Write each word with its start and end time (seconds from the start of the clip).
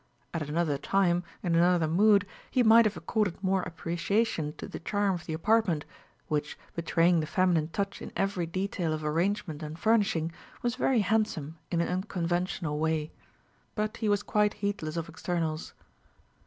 At 0.33 0.49
another 0.49 0.79
time, 0.79 1.23
in 1.43 1.53
another 1.53 1.87
mood, 1.87 2.25
he 2.49 2.63
might 2.63 2.85
have 2.85 2.97
accorded 2.97 3.43
more 3.43 3.61
appreciation 3.61 4.53
to 4.53 4.67
the 4.67 4.79
charm 4.79 5.13
of 5.13 5.27
the 5.27 5.33
apartment, 5.33 5.85
which, 6.27 6.57
betraying 6.73 7.19
the 7.19 7.27
feminine 7.27 7.67
touch 7.67 8.01
in 8.01 8.11
every 8.17 8.47
detail 8.47 8.93
of 8.93 9.05
arrangement 9.05 9.61
and 9.61 9.77
furnishing, 9.77 10.31
was 10.63 10.73
very 10.73 11.01
handsome 11.01 11.59
in 11.69 11.81
an 11.81 11.87
unconventional 11.87 12.79
way. 12.79 13.11
But 13.75 13.97
he 13.97 14.09
was 14.09 14.23
quite 14.23 14.55
heedless 14.55 14.97
of 14.97 15.07
externals. 15.07 15.75